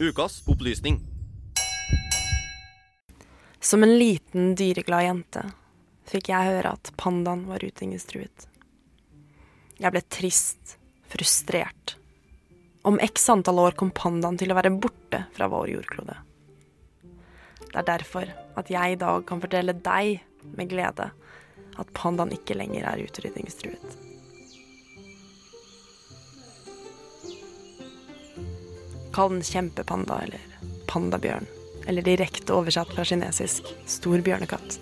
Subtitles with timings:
[0.00, 1.00] Ukas opplysning.
[3.60, 5.42] Som en liten dyreglad jente
[6.08, 8.46] fikk jeg høre at pandaen var utrydningstruet.
[9.76, 10.78] Jeg ble trist,
[11.12, 11.98] frustrert.
[12.80, 16.16] Om x antall år kom pandaen til å være borte fra vår jordklode.
[17.60, 20.24] Det er derfor at jeg i dag kan fortelle deg
[20.56, 21.10] med glede
[21.76, 24.00] at pandaen ikke lenger er utrydningstruet.
[29.20, 30.40] Kall den kjempepanda eller
[30.88, 31.44] pandabjørn,
[31.86, 34.78] eller direkte oversatt fra kinesisk stor bjørnekatt.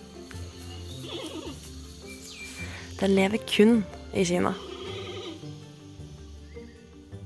[3.01, 3.81] Den lever kun
[4.15, 4.53] i Kina.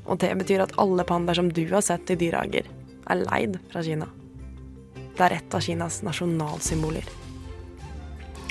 [0.09, 2.73] Og det betyr at alle pandaer som du har sett i dyrehager,
[3.05, 4.09] er leid fra Kina.
[5.13, 7.13] Det er et av Kinas nasjonalsymboler.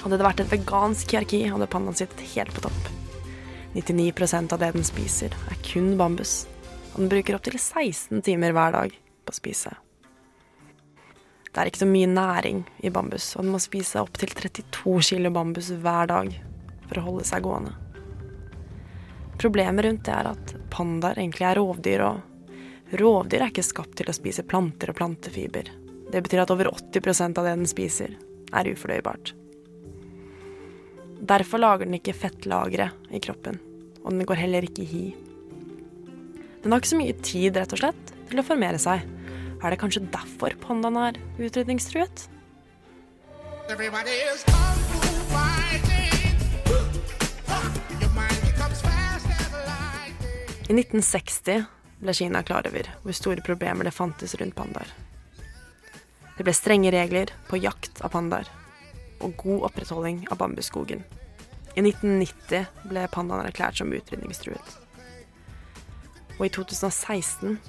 [0.05, 2.93] Hadde det vært et vegansk hierarki, hadde pandaen sittet helt på topp.
[3.73, 6.43] 99% av det den spiser, er kun bambus.
[6.93, 9.73] Og den bruker opptil 16 timer hver dag på å spise.
[11.51, 15.31] Det er ikke så mye næring i bambus, og den må spise opptil 32 kilo
[15.35, 16.31] bambus hver dag
[16.87, 17.73] for å holde seg gående.
[19.41, 24.11] Problemet rundt det er at pandaer egentlig er rovdyr, og rovdyr er ikke skapt til
[24.11, 25.71] å spise planter og plantefiber.
[26.11, 28.15] Det betyr at over 80% av det den spiser,
[28.51, 29.33] er ufordøybart.
[31.21, 33.59] Derfor lager den ikke fettlagre i kroppen,
[34.03, 35.03] og den går heller ikke i hi.
[36.61, 39.01] Den har ikke så mye tid, rett og slett, til å formere seg.
[39.61, 42.27] Er det kanskje derfor pandaen er utrydningstruet?
[50.69, 51.65] I 1960
[52.01, 54.93] ble Kina klar over hvor store problemer det fantes rundt pandaer.
[56.37, 58.45] Det ble strenge regler på jakt av pandaer
[59.21, 61.01] og god opprettholding av bambusskogen.
[61.73, 64.77] I 1990 ble pandaen erklært som utrydningstruet.
[66.41, 67.59] Og i 2016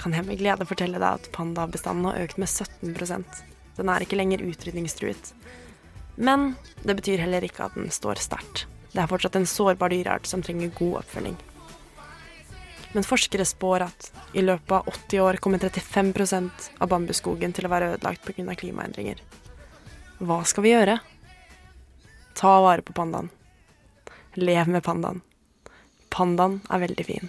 [0.00, 3.42] kan jeg med glede fortelle deg at pandabestanden har økt med 17%
[3.76, 5.34] Den er ikke lenger utrydningstruet.
[6.16, 8.64] Men det betyr heller ikke at den står sterkt.
[8.94, 11.36] Det er fortsatt en sårbar dyreart som trenger god oppfølging.
[12.94, 17.72] Men forskere spår at i løpet av 80 år kommer 35% av bambusskogen til å
[17.74, 18.54] være ødelagt pga.
[18.56, 19.20] klimaendringer.
[20.24, 20.96] Hva skal vi gjøre?
[22.32, 23.28] Ta vare på pandaen.
[24.40, 25.20] Lev med pandaen.
[26.08, 27.28] Pandaen er veldig fin.